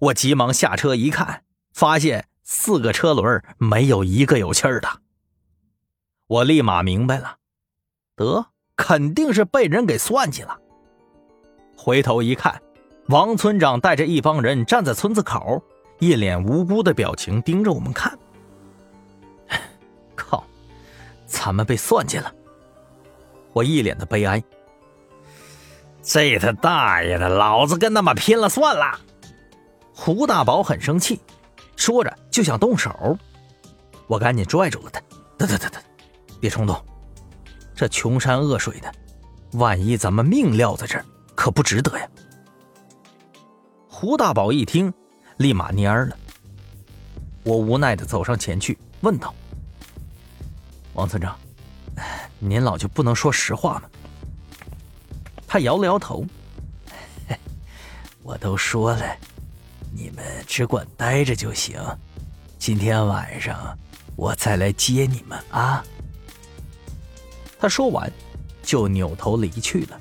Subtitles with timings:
[0.00, 4.88] 我急忙下车一看，发现四个车轮没有一个有气儿的。
[6.26, 7.38] 我立马明白了，
[8.14, 10.58] 得肯定是被人给算计了。
[11.76, 12.60] 回头一看，
[13.08, 15.62] 王村长带着一帮人站在村子口，
[15.98, 18.18] 一脸无辜的表情盯着我们看。
[20.16, 20.44] 靠，
[21.26, 22.34] 咱们被算计了！
[23.52, 24.42] 我一脸的悲哀。
[26.06, 28.98] 这他大爷的，老子跟他们拼了算了！
[29.92, 31.20] 胡大宝很生气，
[31.74, 33.18] 说着就想动手，
[34.06, 35.00] 我赶紧拽住了他。
[35.36, 35.82] 得得得得，
[36.40, 36.80] 别冲动，
[37.74, 38.90] 这穷山恶水的，
[39.54, 42.08] 万一咱们命撂在这儿，可不值得呀。
[43.88, 44.94] 胡大宝一听，
[45.38, 46.16] 立马蔫了。
[47.42, 49.34] 我无奈的走上前去，问道
[50.94, 51.36] ：“王村长，
[52.38, 53.82] 您老就不能说实话吗？”
[55.56, 56.22] 他摇了摇头
[58.22, 59.16] ：“我都说了，
[59.90, 61.80] 你们只管待着就行。
[62.58, 63.74] 今天晚上
[64.16, 65.82] 我再来接你们啊。”
[67.58, 68.12] 他说完，
[68.62, 69.98] 就扭头离去了，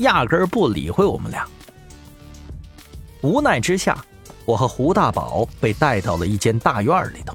[0.00, 1.48] 压根不理会我们俩。
[3.22, 4.04] 无奈之下，
[4.44, 7.34] 我和胡大宝被带到了一间大院里头，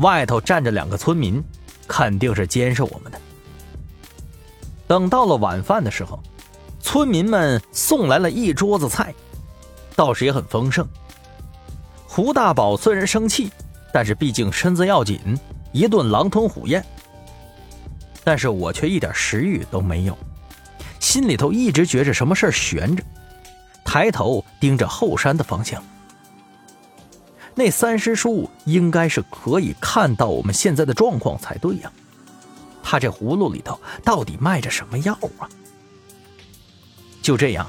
[0.00, 1.42] 外头站着两个村民，
[1.88, 3.18] 肯定是监视我们的。
[4.86, 6.22] 等到了晚饭的时候。
[6.94, 9.12] 村民们送来了一桌子菜，
[9.96, 10.86] 倒是也很丰盛。
[12.06, 13.50] 胡大宝虽然生气，
[13.92, 15.18] 但是毕竟身子要紧，
[15.72, 16.84] 一顿狼吞虎咽。
[18.22, 20.16] 但是我却一点食欲都没有，
[21.00, 23.02] 心里头一直觉着什么事悬着，
[23.84, 25.82] 抬头盯着后山的方向。
[27.56, 31.90] 那三师叔应该是可以看到我们现在的状况才对呀，
[32.84, 35.50] 他这葫芦里头到底卖着什么药啊？
[37.24, 37.66] 就这样，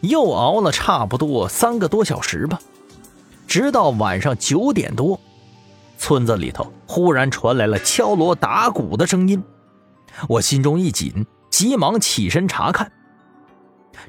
[0.00, 2.58] 又熬了差不多三个多小时吧，
[3.46, 5.20] 直到晚上九点多，
[5.98, 9.44] 村子里头忽然传来了敲锣打鼓的声音。
[10.26, 12.90] 我心中一紧，急忙起身查看。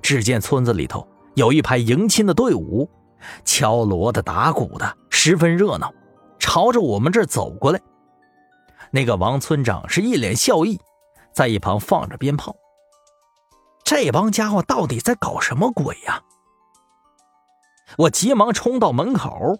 [0.02, 2.90] 只见村子里头有一排迎亲的队伍，
[3.44, 5.94] 敲锣的、打鼓的，十分热闹，
[6.40, 7.82] 朝着我们这儿走过来。
[8.92, 10.80] 那个王村长是一脸笑意，
[11.34, 12.56] 在一旁放着鞭炮。
[13.86, 16.22] 这帮家伙到底在搞什么鬼呀？
[18.00, 19.58] 我急忙冲到门口，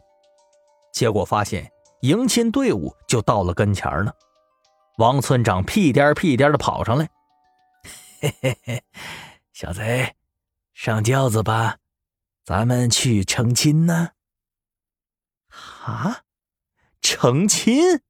[0.92, 1.72] 结果发现
[2.02, 4.12] 迎亲队伍就到了跟前了。
[4.98, 7.08] 王村长屁颠屁颠的跑上来
[8.20, 8.84] ：“嘿嘿嘿，
[9.54, 10.16] 小贼，
[10.74, 11.78] 上轿子吧，
[12.44, 14.10] 咱们去成亲呢。”
[15.86, 16.22] 啊，
[17.00, 18.02] 成亲！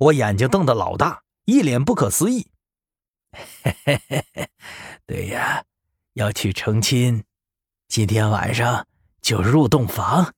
[0.00, 2.50] 我眼睛瞪得老大，一脸不可思议。
[3.32, 4.48] 嘿嘿嘿嘿。
[5.06, 5.62] 对呀，
[6.14, 7.24] 要去成亲，
[7.88, 8.86] 今天晚上
[9.22, 10.32] 就入洞房。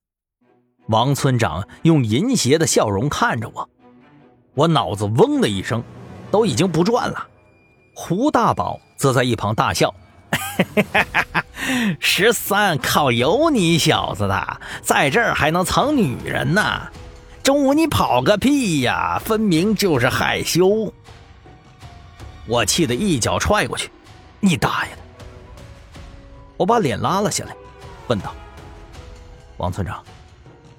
[0.89, 3.69] 王村长用淫邪的笑容看着我，
[4.55, 5.83] 我脑子嗡的一声，
[6.31, 7.29] 都已经不转了。
[7.95, 9.95] 胡大宝则在一旁大笑
[12.01, 16.89] ：“十三靠有你小子的，在这儿还能藏女人呢？
[17.43, 19.21] 中午你跑个屁呀！
[19.25, 20.93] 分明就是害羞。”
[22.51, 23.89] 我气得一脚踹过去。
[24.41, 25.03] 你大爷的！
[26.57, 27.55] 我把脸拉了下来，
[28.09, 28.35] 问道
[29.57, 30.03] ：“王村长，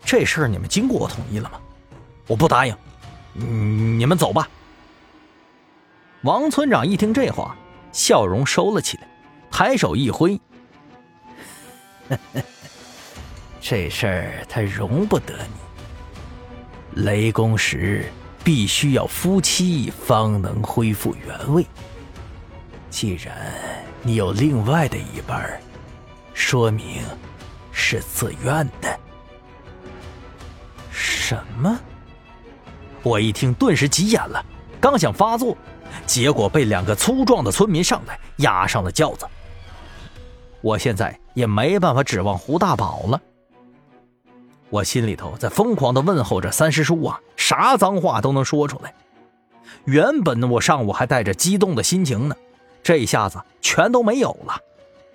[0.03, 1.61] 这事儿你们经过我同意了吗？
[2.27, 2.75] 我不答应，
[3.33, 4.49] 你们走吧。”
[6.23, 7.55] 王村长一听这话，
[7.93, 9.07] 笑容收了起来，
[9.49, 10.37] 抬手一挥
[13.61, 17.03] ：“这事儿他容不得你。
[17.03, 18.11] 雷公石
[18.43, 21.65] 必须要夫妻方能恢复原位。”
[22.89, 23.35] 既然
[24.03, 25.59] 你有另外的一半，
[26.33, 27.03] 说明
[27.71, 28.99] 是自愿的。
[30.91, 31.79] 什么？
[33.01, 34.45] 我一听，顿时急眼了，
[34.79, 35.55] 刚想发作，
[36.05, 39.25] 结果被两个粗壮的村民上来压上了轿子。
[40.59, 43.21] 我现在也没办法指望胡大宝了。
[44.71, 48.93] 我心里头在疯狂的问候着三师叔啊，啥脏话都能说出来。
[49.83, 52.35] 原本，我上午还带着激动的心情呢。
[52.81, 54.57] 这一下子全都没有了，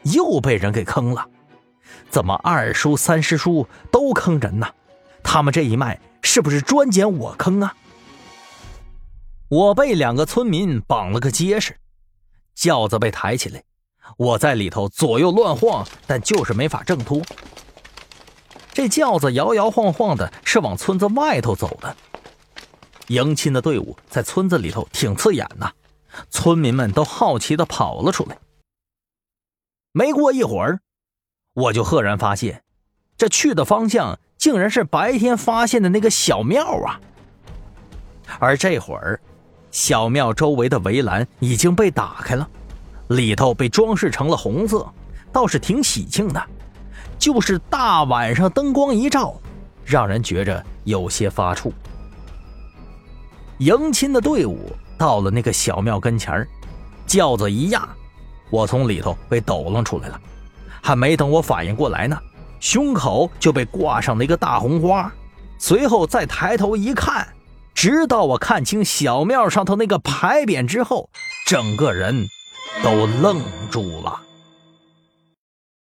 [0.02, 1.26] 又被人给坑了。
[2.10, 4.68] 怎么二叔、三师叔都坑人呢？
[5.22, 7.74] 他们这一脉是不是专捡我坑啊？
[9.48, 11.74] 我被两个村民绑了个结实，
[12.54, 13.62] 轿子被抬起来，
[14.18, 17.22] 我在里头左右乱晃，但就是没法挣脱。
[18.76, 21.96] 这轿子摇摇晃晃的，是往村子外头走的。
[23.06, 25.72] 迎亲的队伍在村子里头挺刺眼呐。
[26.28, 28.36] 村民们都好奇的跑了出来。
[29.92, 30.80] 没过一会儿，
[31.54, 32.64] 我就赫然发现，
[33.16, 37.00] 这去的方向竟然是白天发现的那个小庙啊！
[38.38, 39.18] 而这会儿，
[39.70, 42.46] 小庙周围的围栏已经被打开了，
[43.08, 44.86] 里头被装饰成了红色，
[45.32, 46.46] 倒是挺喜庆的。
[47.26, 49.34] 就是大晚上灯光一照，
[49.84, 51.72] 让人觉着有些发怵。
[53.58, 56.46] 迎亲的队伍到了那个小庙跟前
[57.04, 57.84] 轿子一压，
[58.48, 60.20] 我从里头被抖楞出来了。
[60.80, 62.16] 还没等我反应过来呢，
[62.60, 65.12] 胸口就被挂上了一个大红花。
[65.58, 67.26] 随后再抬头一看，
[67.74, 71.10] 直到我看清小庙上头那个牌匾之后，
[71.44, 72.28] 整个人
[72.84, 74.20] 都愣住了。